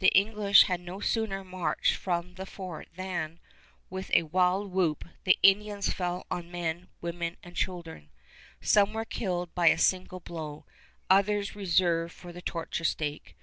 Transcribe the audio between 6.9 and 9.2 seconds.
women, and children. Some were